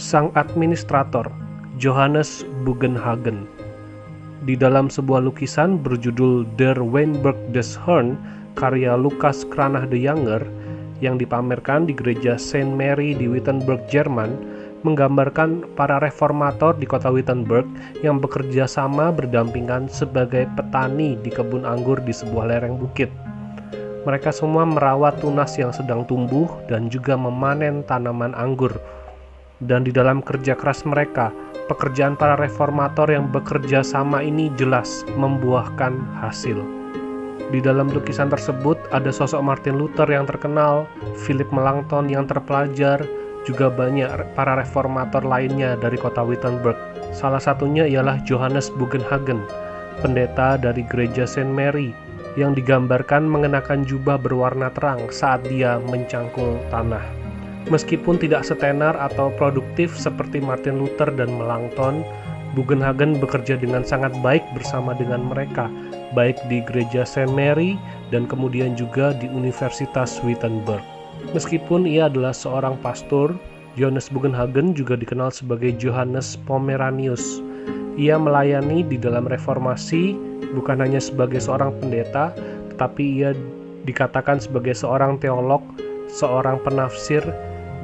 Sang 0.00 0.32
administrator, 0.32 1.28
Johannes 1.76 2.40
Bugenhagen. 2.64 3.44
Di 4.48 4.56
dalam 4.56 4.88
sebuah 4.88 5.20
lukisan 5.20 5.76
berjudul 5.76 6.48
Der 6.56 6.80
Weinberg 6.80 7.36
des 7.52 7.76
Herrn, 7.84 8.16
karya 8.56 8.96
Lukas 8.96 9.44
Kranach 9.52 9.92
de 9.92 10.00
Younger, 10.00 10.40
yang 11.04 11.20
dipamerkan 11.20 11.84
di 11.84 11.92
gereja 11.92 12.40
Saint 12.40 12.72
Mary 12.72 13.12
di 13.12 13.28
Wittenberg, 13.28 13.84
Jerman, 13.92 14.40
menggambarkan 14.88 15.68
para 15.76 16.00
reformator 16.00 16.72
di 16.80 16.88
kota 16.88 17.12
Wittenberg 17.12 17.68
yang 18.00 18.24
bekerja 18.24 18.64
sama 18.64 19.12
berdampingan 19.12 19.84
sebagai 19.92 20.48
petani 20.56 21.20
di 21.20 21.28
kebun 21.28 21.68
anggur 21.68 22.00
di 22.00 22.16
sebuah 22.16 22.48
lereng 22.48 22.80
bukit. 22.80 23.12
Mereka 24.00 24.32
semua 24.32 24.64
merawat 24.64 25.20
tunas 25.20 25.52
yang 25.60 25.76
sedang 25.76 26.08
tumbuh 26.08 26.48
dan 26.72 26.88
juga 26.88 27.20
memanen 27.20 27.84
tanaman 27.84 28.32
anggur. 28.32 28.72
Dan 29.60 29.84
di 29.84 29.92
dalam 29.92 30.24
kerja 30.24 30.56
keras 30.56 30.88
mereka, 30.88 31.28
pekerjaan 31.68 32.16
para 32.16 32.32
reformator 32.40 33.12
yang 33.12 33.28
bekerja 33.28 33.84
sama 33.84 34.24
ini 34.24 34.48
jelas 34.56 35.04
membuahkan 35.20 36.00
hasil. 36.24 36.64
Di 37.52 37.60
dalam 37.60 37.92
lukisan 37.92 38.32
tersebut 38.32 38.80
ada 38.88 39.12
sosok 39.12 39.44
Martin 39.44 39.76
Luther 39.76 40.08
yang 40.08 40.24
terkenal, 40.24 40.88
Philip 41.20 41.52
Melanchthon 41.52 42.08
yang 42.08 42.24
terpelajar, 42.24 43.04
juga 43.44 43.68
banyak 43.68 44.08
para 44.32 44.56
reformator 44.56 45.20
lainnya 45.20 45.76
dari 45.76 46.00
kota 46.00 46.24
Wittenberg. 46.24 46.76
Salah 47.12 47.42
satunya 47.42 47.84
ialah 47.84 48.16
Johannes 48.24 48.72
Bugenhagen, 48.80 49.44
pendeta 50.00 50.56
dari 50.56 50.88
gereja 50.88 51.28
Saint 51.28 51.52
Mary 51.52 51.92
yang 52.38 52.54
digambarkan 52.54 53.26
mengenakan 53.26 53.82
jubah 53.82 54.18
berwarna 54.20 54.70
terang 54.74 55.10
saat 55.10 55.42
dia 55.46 55.82
mencangkul 55.90 56.58
tanah. 56.70 57.02
Meskipun 57.68 58.16
tidak 58.18 58.46
setenar 58.46 58.96
atau 58.96 59.30
produktif 59.38 59.92
seperti 59.94 60.42
Martin 60.42 60.80
Luther 60.80 61.10
dan 61.14 61.30
Melanchthon, 61.38 62.02
Bugenhagen 62.58 63.22
bekerja 63.22 63.54
dengan 63.54 63.86
sangat 63.86 64.10
baik 64.26 64.42
bersama 64.58 64.90
dengan 64.90 65.22
mereka, 65.22 65.70
baik 66.18 66.34
di 66.50 66.58
gereja 66.66 67.06
Saint 67.06 67.30
Mary 67.30 67.78
dan 68.10 68.26
kemudian 68.26 68.74
juga 68.74 69.14
di 69.14 69.30
Universitas 69.30 70.18
Wittenberg. 70.26 70.82
Meskipun 71.30 71.86
ia 71.86 72.10
adalah 72.10 72.34
seorang 72.34 72.74
pastor, 72.82 73.38
Johannes 73.78 74.10
Bugenhagen 74.10 74.74
juga 74.74 74.98
dikenal 74.98 75.30
sebagai 75.30 75.70
Johannes 75.78 76.34
Pomeranius. 76.42 77.38
Ia 78.00 78.16
melayani 78.16 78.86
di 78.86 78.96
dalam 78.96 79.28
reformasi 79.28 80.16
bukan 80.56 80.80
hanya 80.80 81.02
sebagai 81.02 81.42
seorang 81.42 81.76
pendeta, 81.78 82.32
tetapi 82.72 83.04
ia 83.20 83.30
dikatakan 83.84 84.40
sebagai 84.40 84.72
seorang 84.72 85.20
teolog, 85.20 85.60
seorang 86.08 86.60
penafsir, 86.64 87.20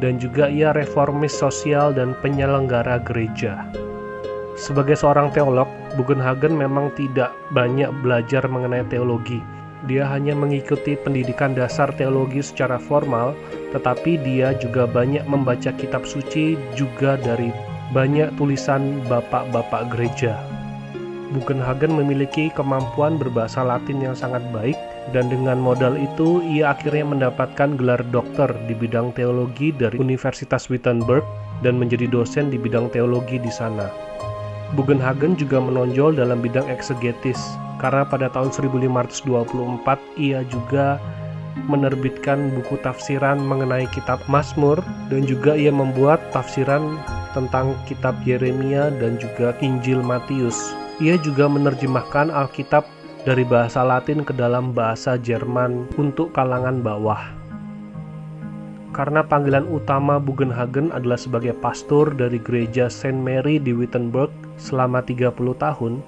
dan 0.00 0.20
juga 0.20 0.48
ia 0.48 0.72
reformis 0.77 1.33
sosial 1.33 1.92
dan 1.92 2.12
penyelenggara 2.20 3.00
gereja. 3.05 3.64
Sebagai 4.56 4.96
seorang 4.96 5.28
teolog, 5.36 5.68
Bugenhagen 6.00 6.56
memang 6.56 6.92
tidak 6.96 7.33
banyak 7.52 7.88
belajar 8.00 8.44
mengenai 8.48 8.84
teologi. 8.88 9.40
Dia 9.84 10.08
hanya 10.08 10.33
mengikuti 10.33 10.96
pendidikan 10.96 11.52
dasar 11.52 11.92
teologi 11.92 12.40
secara 12.40 12.80
formal, 12.80 13.36
tetapi 13.77 14.16
dia 14.24 14.56
juga 14.56 14.88
banyak 14.88 15.24
membaca 15.28 15.72
kitab 15.77 16.08
suci 16.08 16.56
juga 16.72 17.20
dari 17.20 17.52
banyak 17.95 18.34
tulisan 18.34 19.03
bapak-bapak 19.06 19.91
gereja. 19.95 20.39
Bugenhagen 21.34 21.91
memiliki 21.91 22.55
kemampuan 22.55 23.19
berbahasa 23.19 23.67
Latin 23.67 23.98
yang 23.98 24.15
sangat 24.15 24.42
baik, 24.55 24.79
dan 25.11 25.27
dengan 25.27 25.59
modal 25.59 25.98
itu 25.98 26.42
ia 26.42 26.70
akhirnya 26.70 27.07
mendapatkan 27.07 27.75
gelar 27.75 28.03
dokter 28.14 28.47
di 28.70 28.75
bidang 28.79 29.11
teologi 29.14 29.75
dari 29.75 29.98
Universitas 29.98 30.70
Wittenberg 30.70 31.27
dan 31.67 31.79
menjadi 31.79 32.07
dosen 32.07 32.51
di 32.51 32.59
bidang 32.59 32.91
teologi 32.95 33.42
di 33.42 33.51
sana. 33.51 33.91
Bugenhagen 34.75 35.39
juga 35.39 35.63
menonjol 35.63 36.19
dalam 36.19 36.42
bidang 36.42 36.67
eksegetis, 36.70 37.39
karena 37.79 38.07
pada 38.07 38.30
tahun 38.30 38.51
1524 38.55 39.27
ia 40.19 40.42
juga 40.46 40.98
menerbitkan 41.67 42.55
buku 42.55 42.79
tafsiran 42.86 43.42
mengenai 43.42 43.91
kitab 43.91 44.23
Mazmur 44.30 44.79
dan 45.11 45.27
juga 45.27 45.58
ia 45.58 45.73
membuat 45.75 46.20
tafsiran 46.30 47.01
tentang 47.36 47.77
kitab 47.85 48.17
Yeremia 48.24 48.89
dan 48.97 49.20
juga 49.20 49.52
Injil 49.61 50.01
Matius. 50.01 50.73
Ia 50.97 51.20
juga 51.20 51.45
menerjemahkan 51.45 52.33
Alkitab 52.33 52.89
dari 53.29 53.45
bahasa 53.45 53.85
Latin 53.85 54.24
ke 54.24 54.33
dalam 54.33 54.73
bahasa 54.73 55.20
Jerman 55.20 55.85
untuk 56.01 56.33
kalangan 56.33 56.80
bawah. 56.80 57.20
Karena 58.96 59.20
panggilan 59.20 59.69
utama 59.69 60.17
Bugenhagen 60.17 60.89
adalah 60.89 61.20
sebagai 61.20 61.52
pastor 61.61 62.17
dari 62.17 62.41
gereja 62.41 62.89
Saint 62.89 63.20
Mary 63.20 63.61
di 63.61 63.77
Wittenberg 63.77 64.33
selama 64.57 65.05
30 65.05 65.36
tahun, 65.36 66.01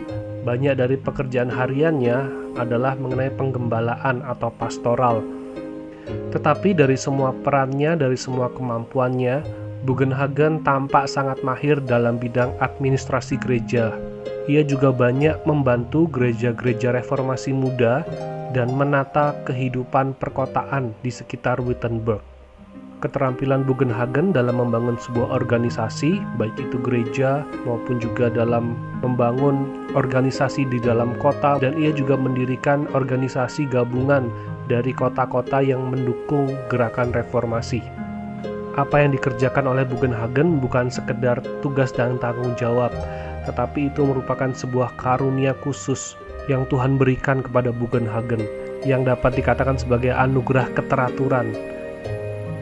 banyak 0.49 0.73
dari 0.81 0.97
pekerjaan 0.97 1.53
hariannya 1.53 2.49
adalah 2.57 2.97
mengenai 2.97 3.29
penggembalaan 3.37 4.25
atau 4.25 4.49
pastoral. 4.57 5.21
Tetapi 6.33 6.73
dari 6.73 6.97
semua 6.97 7.37
perannya, 7.37 7.93
dari 7.93 8.17
semua 8.17 8.49
kemampuannya, 8.49 9.68
Bugenhagen 9.89 10.61
tampak 10.69 11.09
sangat 11.09 11.41
mahir 11.41 11.81
dalam 11.81 12.21
bidang 12.21 12.53
administrasi 12.61 13.41
gereja. 13.41 13.97
Ia 14.45 14.61
juga 14.61 14.93
banyak 14.93 15.49
membantu 15.49 16.05
gereja-gereja 16.13 16.93
reformasi 16.93 17.57
muda 17.57 18.05
dan 18.53 18.69
menata 18.77 19.33
kehidupan 19.49 20.13
perkotaan 20.21 20.93
di 21.01 21.09
sekitar 21.09 21.65
Wittenberg. 21.65 22.21
Keterampilan 23.01 23.65
Bugenhagen 23.65 24.37
dalam 24.37 24.61
membangun 24.61 25.01
sebuah 25.01 25.41
organisasi, 25.41 26.21
baik 26.37 26.69
itu 26.69 26.77
gereja 26.85 27.49
maupun 27.65 27.97
juga 27.97 28.29
dalam 28.29 28.77
membangun 29.01 29.89
organisasi 29.97 30.69
di 30.69 30.85
dalam 30.85 31.17
kota, 31.17 31.65
dan 31.65 31.81
ia 31.81 31.97
juga 31.97 32.13
mendirikan 32.13 32.85
organisasi 32.93 33.65
gabungan 33.73 34.29
dari 34.69 34.93
kota-kota 34.93 35.65
yang 35.65 35.81
mendukung 35.89 36.53
gerakan 36.69 37.09
reformasi 37.17 37.81
apa 38.75 39.01
yang 39.01 39.15
dikerjakan 39.15 39.65
oleh 39.71 39.87
Bugenhagen 39.87 40.61
bukan 40.61 40.93
sekedar 40.93 41.41
tugas 41.65 41.95
dan 41.95 42.21
tanggung 42.21 42.53
jawab, 42.59 42.93
tetapi 43.49 43.89
itu 43.89 44.05
merupakan 44.05 44.53
sebuah 44.53 44.93
karunia 45.01 45.57
khusus 45.65 46.19
yang 46.51 46.69
Tuhan 46.69 47.01
berikan 47.01 47.41
kepada 47.41 47.73
Bugenhagen 47.73 48.45
yang 48.85 49.07
dapat 49.07 49.39
dikatakan 49.39 49.81
sebagai 49.81 50.13
anugerah 50.13 50.69
keteraturan. 50.77 51.53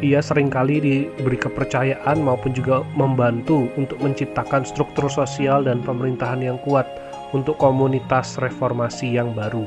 Ia 0.05 0.21
sering 0.21 0.53
kali 0.53 0.77
diberi 0.77 1.41
kepercayaan 1.41 2.21
maupun 2.21 2.53
juga 2.53 2.85
membantu 2.93 3.73
untuk 3.81 3.97
menciptakan 4.05 4.69
struktur 4.69 5.09
sosial 5.09 5.65
dan 5.65 5.81
pemerintahan 5.81 6.45
yang 6.45 6.61
kuat 6.61 6.85
untuk 7.33 7.57
komunitas 7.57 8.37
reformasi 8.37 9.17
yang 9.17 9.33
baru. 9.33 9.65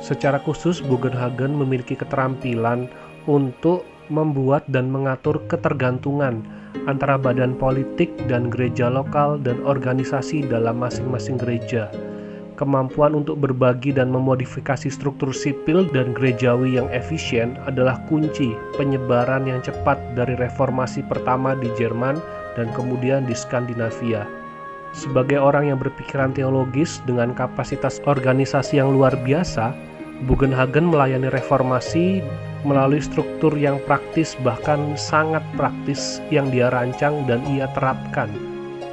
Secara 0.00 0.40
khusus, 0.40 0.80
Bugenhagen 0.80 1.52
memiliki 1.52 1.92
keterampilan 1.92 2.88
untuk 3.28 3.84
membuat 4.10 4.66
dan 4.68 4.90
mengatur 4.90 5.40
ketergantungan 5.46 6.42
antara 6.84 7.16
badan 7.16 7.54
politik 7.56 8.10
dan 8.26 8.50
gereja 8.50 8.90
lokal 8.90 9.38
dan 9.40 9.62
organisasi 9.62 10.44
dalam 10.46 10.82
masing-masing 10.82 11.38
gereja. 11.38 11.88
Kemampuan 12.60 13.16
untuk 13.16 13.40
berbagi 13.40 13.88
dan 13.88 14.12
memodifikasi 14.12 14.92
struktur 14.92 15.32
sipil 15.32 15.88
dan 15.96 16.12
gerejawi 16.12 16.76
yang 16.76 16.92
efisien 16.92 17.56
adalah 17.64 17.96
kunci 18.04 18.52
penyebaran 18.76 19.48
yang 19.48 19.64
cepat 19.64 19.96
dari 20.12 20.36
reformasi 20.36 21.00
pertama 21.08 21.56
di 21.56 21.72
Jerman 21.80 22.20
dan 22.60 22.68
kemudian 22.76 23.24
di 23.24 23.32
Skandinavia. 23.32 24.28
Sebagai 24.92 25.40
orang 25.40 25.72
yang 25.72 25.78
berpikiran 25.80 26.36
teologis 26.36 27.00
dengan 27.08 27.32
kapasitas 27.32 28.02
organisasi 28.04 28.76
yang 28.76 28.92
luar 28.92 29.16
biasa, 29.24 29.72
Bugenhagen 30.28 30.92
melayani 30.92 31.32
reformasi 31.32 32.20
melalui 32.62 33.00
struktur 33.00 33.52
yang 33.56 33.80
praktis 33.88 34.36
bahkan 34.44 34.94
sangat 34.98 35.42
praktis 35.56 36.20
yang 36.28 36.48
dia 36.52 36.68
rancang 36.68 37.24
dan 37.24 37.40
ia 37.48 37.68
terapkan. 37.72 38.28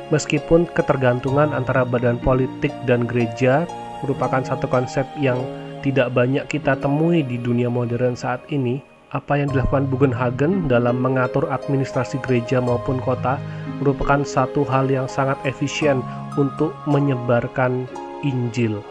Meskipun 0.08 0.72
ketergantungan 0.72 1.52
antara 1.52 1.84
badan 1.84 2.16
politik 2.24 2.72
dan 2.88 3.04
gereja 3.04 3.68
merupakan 4.04 4.40
satu 4.40 4.69
konsep 4.72 5.04
yang 5.19 5.40
tidak 5.84 6.16
banyak 6.16 6.48
kita 6.48 6.80
temui 6.80 7.22
di 7.24 7.36
dunia 7.36 7.68
modern 7.68 8.16
saat 8.16 8.40
ini, 8.48 8.80
apa 9.16 9.40
yang 9.40 9.52
dilakukan 9.52 9.88
Bugenhagen 9.88 10.68
dalam 10.68 11.00
mengatur 11.00 11.48
administrasi 11.48 12.19
gereja 12.24 12.60
maupun 12.60 13.00
kota 13.00 13.40
merupakan 13.80 14.24
satu 14.24 14.68
hal 14.68 14.92
yang 14.92 15.08
sangat 15.08 15.40
efisien 15.48 16.04
untuk 16.36 16.75
menyebarkan 16.88 17.88
Injil 18.25 18.84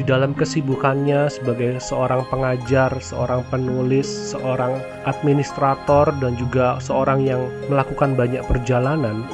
di 0.00 0.08
dalam 0.08 0.32
kesibukannya 0.32 1.28
sebagai 1.28 1.76
seorang 1.76 2.24
pengajar, 2.32 2.88
seorang 3.04 3.44
penulis, 3.52 4.08
seorang 4.08 4.80
administrator, 5.04 6.08
dan 6.24 6.40
juga 6.40 6.80
seorang 6.80 7.20
yang 7.20 7.52
melakukan 7.68 8.16
banyak 8.16 8.40
perjalanan, 8.48 9.28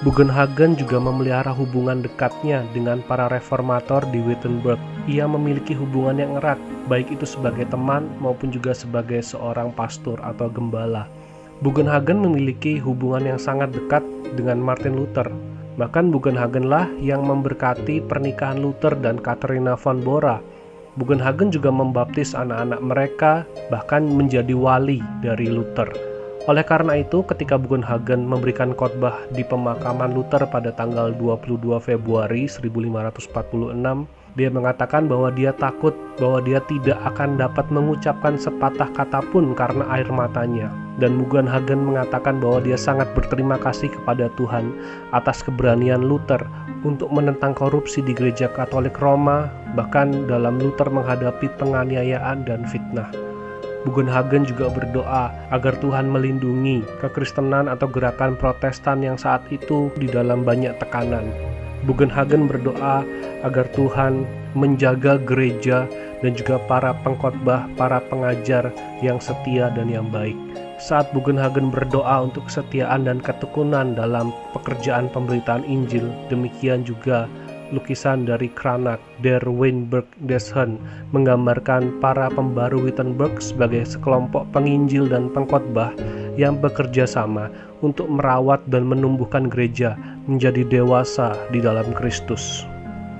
Bugenhagen 0.00 0.80
juga 0.80 0.96
memelihara 0.96 1.52
hubungan 1.52 2.00
dekatnya 2.00 2.64
dengan 2.72 3.04
para 3.04 3.28
reformator 3.28 4.00
di 4.08 4.16
Wittenberg. 4.20 4.80
Ia 5.04 5.28
memiliki 5.28 5.76
hubungan 5.76 6.16
yang 6.16 6.32
erat, 6.40 6.56
baik 6.88 7.12
itu 7.12 7.28
sebagai 7.28 7.68
teman 7.68 8.08
maupun 8.16 8.48
juga 8.48 8.72
sebagai 8.72 9.20
seorang 9.20 9.72
pastor 9.76 10.16
atau 10.24 10.48
gembala. 10.48 11.04
Bugenhagen 11.60 12.16
memiliki 12.16 12.80
hubungan 12.80 13.28
yang 13.28 13.40
sangat 13.40 13.76
dekat 13.76 14.00
dengan 14.40 14.56
Martin 14.60 14.96
Luther. 14.96 15.28
Bahkan 15.78 16.10
Bugenhagen 16.10 16.66
lah 16.66 16.90
yang 16.98 17.22
memberkati 17.22 18.02
pernikahan 18.02 18.58
Luther 18.58 18.96
dan 18.98 19.22
Katharina 19.22 19.78
von 19.78 20.02
Bora. 20.02 20.42
Bugenhagen 20.98 21.54
juga 21.54 21.70
membaptis 21.70 22.34
anak-anak 22.34 22.80
mereka, 22.82 23.32
bahkan 23.70 24.02
menjadi 24.02 24.50
wali 24.50 24.98
dari 25.22 25.46
Luther. 25.46 25.86
Oleh 26.50 26.66
karena 26.66 26.98
itu, 26.98 27.22
ketika 27.22 27.54
Bugenhagen 27.54 28.26
memberikan 28.26 28.74
khotbah 28.74 29.14
di 29.30 29.46
pemakaman 29.46 30.10
Luther 30.10 30.42
pada 30.50 30.74
tanggal 30.74 31.14
22 31.14 31.78
Februari 31.78 32.50
1546, 32.50 34.08
dia 34.38 34.46
mengatakan 34.46 35.10
bahwa 35.10 35.34
dia 35.34 35.50
takut 35.50 35.90
bahwa 36.20 36.38
dia 36.44 36.62
tidak 36.70 36.98
akan 37.02 37.34
dapat 37.34 37.66
mengucapkan 37.74 38.38
sepatah 38.38 38.86
kata 38.94 39.24
pun 39.34 39.56
karena 39.58 39.82
air 39.90 40.06
matanya. 40.12 40.70
Dan 41.00 41.16
Bugenhagen 41.16 41.80
mengatakan 41.80 42.38
bahwa 42.38 42.60
dia 42.60 42.76
sangat 42.76 43.10
berterima 43.16 43.56
kasih 43.56 43.88
kepada 43.88 44.28
Tuhan 44.36 44.70
atas 45.16 45.40
keberanian 45.40 46.04
Luther 46.04 46.44
untuk 46.84 47.08
menentang 47.08 47.56
korupsi 47.56 48.04
di 48.04 48.12
gereja 48.12 48.52
Katolik 48.52 49.00
Roma, 49.00 49.48
bahkan 49.74 50.28
dalam 50.28 50.60
Luther 50.60 50.92
menghadapi 50.92 51.48
penganiayaan 51.56 52.44
dan 52.44 52.68
fitnah. 52.68 53.08
Bugenhagen 53.88 54.44
juga 54.44 54.68
berdoa 54.68 55.32
agar 55.48 55.72
Tuhan 55.80 56.12
melindungi 56.12 56.84
kekristenan 57.00 57.64
atau 57.64 57.88
gerakan 57.88 58.36
protestan 58.36 59.00
yang 59.00 59.16
saat 59.16 59.40
itu 59.48 59.88
di 59.96 60.04
dalam 60.04 60.44
banyak 60.44 60.76
tekanan. 60.76 61.49
Bugenhagen 61.88 62.44
berdoa 62.44 63.06
agar 63.40 63.66
Tuhan 63.72 64.28
menjaga 64.52 65.16
gereja 65.22 65.88
dan 66.20 66.36
juga 66.36 66.60
para 66.68 66.92
pengkhotbah, 67.00 67.70
para 67.80 68.02
pengajar 68.12 68.68
yang 69.00 69.16
setia 69.16 69.72
dan 69.72 69.88
yang 69.88 70.08
baik. 70.12 70.36
Saat 70.80 71.12
Bugenhagen 71.12 71.68
berdoa 71.68 72.24
untuk 72.24 72.48
kesetiaan 72.48 73.04
dan 73.04 73.20
ketekunan 73.20 73.92
dalam 73.92 74.32
pekerjaan 74.56 75.12
pemberitaan 75.12 75.64
Injil, 75.68 76.08
demikian 76.32 76.88
juga 76.88 77.28
lukisan 77.70 78.26
dari 78.26 78.50
Kranak 78.50 78.98
der 79.22 79.40
Weinberg 79.46 80.06
des 80.26 80.50
Hun 80.50 80.76
menggambarkan 81.14 82.02
para 82.02 82.26
pembaru 82.28 82.82
Wittenberg 82.82 83.38
sebagai 83.38 83.86
sekelompok 83.86 84.50
penginjil 84.50 85.06
dan 85.06 85.30
pengkhotbah 85.30 85.94
yang 86.38 86.58
bekerja 86.58 87.08
sama 87.08 87.50
untuk 87.80 88.06
merawat 88.10 88.60
dan 88.68 88.86
menumbuhkan 88.86 89.48
gereja 89.48 89.96
menjadi 90.28 90.66
dewasa 90.68 91.34
di 91.50 91.58
dalam 91.62 91.90
Kristus. 91.96 92.68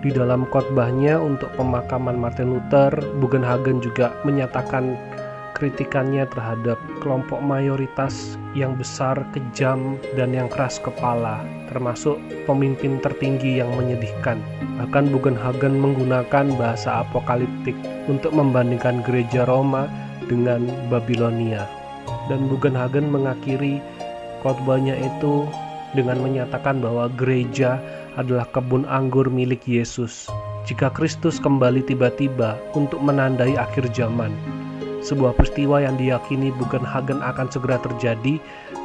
Di 0.01 0.09
dalam 0.09 0.49
khotbahnya 0.49 1.21
untuk 1.21 1.53
pemakaman 1.61 2.17
Martin 2.17 2.57
Luther, 2.57 2.93
Bugenhagen 3.21 3.85
juga 3.85 4.17
menyatakan 4.25 4.97
kritikannya 5.61 6.25
terhadap 6.33 6.81
kelompok 7.05 7.37
mayoritas 7.45 8.41
yang 8.57 8.81
besar, 8.81 9.21
kejam, 9.37 10.01
dan 10.17 10.33
yang 10.33 10.49
keras 10.49 10.81
kepala, 10.81 11.45
termasuk 11.69 12.17
pemimpin 12.49 12.97
tertinggi 13.05 13.61
yang 13.61 13.69
menyedihkan. 13.77 14.41
Bahkan 14.81 15.13
Bugenhagen 15.13 15.77
menggunakan 15.77 16.57
bahasa 16.57 17.05
apokaliptik 17.05 17.77
untuk 18.09 18.33
membandingkan 18.33 19.05
gereja 19.05 19.45
Roma 19.45 19.85
dengan 20.33 20.65
Babilonia. 20.89 21.80
Dan 22.31 22.47
Bugenhagen 22.47 23.11
mengakhiri 23.11 23.83
khotbahnya 24.47 24.95
itu 24.95 25.51
dengan 25.99 26.23
menyatakan 26.23 26.79
bahwa 26.79 27.11
gereja 27.19 27.83
adalah 28.15 28.47
kebun 28.55 28.87
anggur 28.87 29.27
milik 29.27 29.67
Yesus. 29.67 30.31
Jika 30.63 30.95
Kristus 30.95 31.43
kembali 31.43 31.83
tiba-tiba 31.83 32.55
untuk 32.79 33.03
menandai 33.03 33.59
akhir 33.59 33.91
zaman, 33.91 34.31
sebuah 35.03 35.35
peristiwa 35.35 35.83
yang 35.83 35.99
diyakini 35.99 36.55
Bugenhagen 36.55 37.19
akan 37.19 37.51
segera 37.51 37.83
terjadi. 37.83 38.39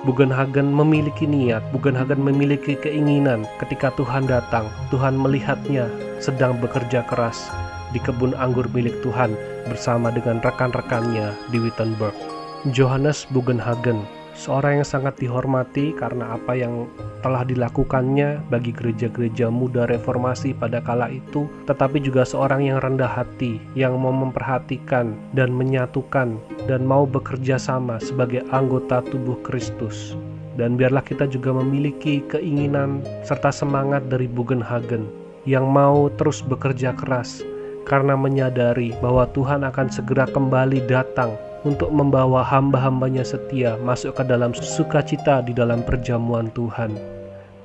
Bugenhagen 0.10 0.70
memiliki 0.70 1.30
niat, 1.30 1.62
Bugenhagen 1.70 2.22
memiliki 2.22 2.78
keinginan 2.78 3.46
ketika 3.62 3.94
Tuhan 3.94 4.26
datang. 4.26 4.70
Tuhan 4.90 5.18
melihatnya 5.18 5.90
sedang 6.18 6.58
bekerja 6.58 7.06
keras 7.06 7.50
di 7.94 8.02
kebun 8.02 8.34
anggur 8.38 8.66
milik 8.74 8.98
Tuhan 9.06 9.38
bersama 9.70 10.10
dengan 10.10 10.42
rekan-rekannya 10.42 11.34
di 11.54 11.58
Wittenberg. 11.62 12.35
Johannes 12.74 13.30
Bugenhagen 13.30 14.02
seorang 14.34 14.82
yang 14.82 14.88
sangat 14.90 15.22
dihormati 15.22 15.94
karena 15.94 16.34
apa 16.34 16.58
yang 16.58 16.90
telah 17.22 17.46
dilakukannya 17.46 18.42
bagi 18.50 18.74
gereja-gereja 18.74 19.54
muda 19.54 19.86
reformasi 19.86 20.58
pada 20.58 20.82
kala 20.82 21.14
itu, 21.14 21.46
tetapi 21.70 22.02
juga 22.02 22.26
seorang 22.26 22.66
yang 22.66 22.82
rendah 22.82 23.10
hati, 23.10 23.62
yang 23.78 24.02
mau 24.02 24.10
memperhatikan 24.10 25.14
dan 25.38 25.54
menyatukan 25.54 26.42
dan 26.66 26.82
mau 26.82 27.06
bekerja 27.06 27.62
sama 27.62 28.02
sebagai 28.02 28.42
anggota 28.50 29.06
tubuh 29.14 29.38
Kristus. 29.46 30.18
Dan 30.58 30.74
biarlah 30.74 31.06
kita 31.06 31.30
juga 31.30 31.54
memiliki 31.54 32.26
keinginan 32.32 33.06
serta 33.28 33.54
semangat 33.54 34.10
dari 34.10 34.26
Bugenhagen 34.26 35.06
yang 35.46 35.70
mau 35.70 36.10
terus 36.18 36.42
bekerja 36.42 36.98
keras 36.98 37.46
karena 37.86 38.18
menyadari 38.18 38.98
bahwa 38.98 39.30
Tuhan 39.30 39.62
akan 39.62 39.88
segera 39.94 40.26
kembali 40.26 40.90
datang 40.90 41.38
untuk 41.66 41.90
membawa 41.90 42.46
hamba-hambanya 42.46 43.26
setia 43.26 43.76
masuk 43.82 44.16
ke 44.16 44.24
dalam 44.24 44.54
sukacita 44.54 45.42
di 45.42 45.52
dalam 45.52 45.82
perjamuan 45.82 46.54
Tuhan. 46.54 46.94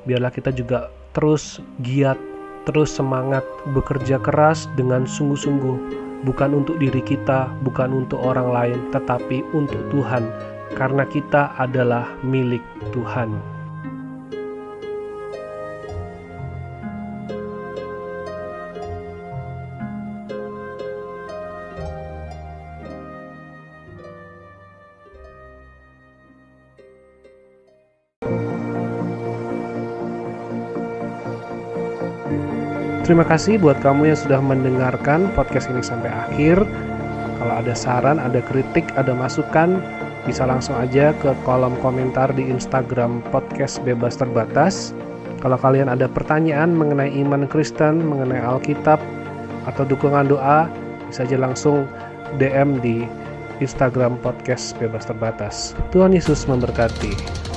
Biarlah 0.09 0.33
kita 0.33 0.51
juga 0.51 0.89
terus 1.13 1.61
giat, 1.85 2.17
terus 2.65 2.89
semangat 2.89 3.45
bekerja 3.77 4.17
keras 4.25 4.67
dengan 4.75 5.05
sungguh-sungguh, 5.05 5.77
bukan 6.25 6.65
untuk 6.65 6.81
diri 6.81 7.05
kita, 7.05 7.53
bukan 7.61 8.05
untuk 8.05 8.19
orang 8.25 8.49
lain, 8.49 8.81
tetapi 8.91 9.45
untuk 9.53 9.81
Tuhan, 9.93 10.25
karena 10.81 11.05
kita 11.05 11.53
adalah 11.61 12.09
milik 12.25 12.65
Tuhan. 12.97 13.60
Terima 33.11 33.27
kasih 33.27 33.59
buat 33.59 33.75
kamu 33.83 34.15
yang 34.15 34.21
sudah 34.23 34.39
mendengarkan 34.39 35.35
podcast 35.35 35.67
ini 35.67 35.83
sampai 35.83 36.15
akhir. 36.15 36.63
Kalau 37.43 37.55
ada 37.59 37.75
saran, 37.75 38.23
ada 38.23 38.39
kritik, 38.39 38.87
ada 38.95 39.11
masukan, 39.11 39.83
bisa 40.31 40.47
langsung 40.47 40.79
aja 40.79 41.11
ke 41.19 41.35
kolom 41.43 41.75
komentar 41.83 42.31
di 42.31 42.47
Instagram 42.47 43.19
podcast 43.35 43.83
bebas 43.83 44.15
terbatas. 44.15 44.95
Kalau 45.43 45.59
kalian 45.59 45.91
ada 45.91 46.07
pertanyaan 46.07 46.71
mengenai 46.71 47.11
iman 47.27 47.51
Kristen, 47.51 47.99
mengenai 47.99 48.47
Alkitab, 48.47 49.03
atau 49.67 49.83
dukungan 49.83 50.31
doa, 50.31 50.71
bisa 51.11 51.27
aja 51.27 51.35
langsung 51.35 51.91
DM 52.39 52.79
di 52.79 53.11
Instagram 53.59 54.23
podcast 54.23 54.79
bebas 54.79 55.11
terbatas. 55.11 55.75
Tuhan 55.91 56.15
Yesus 56.15 56.47
memberkati. 56.47 57.50